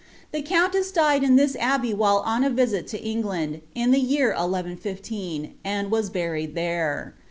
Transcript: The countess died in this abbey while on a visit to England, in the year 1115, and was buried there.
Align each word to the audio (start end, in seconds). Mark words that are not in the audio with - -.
The 0.31 0.41
countess 0.41 0.91
died 0.91 1.23
in 1.23 1.35
this 1.35 1.55
abbey 1.57 1.93
while 1.93 2.23
on 2.25 2.43
a 2.43 2.49
visit 2.49 2.87
to 2.87 2.99
England, 2.99 3.61
in 3.75 3.91
the 3.91 3.99
year 3.99 4.29
1115, 4.29 5.53
and 5.63 5.91
was 5.91 6.09
buried 6.09 6.55
there. 6.55 7.13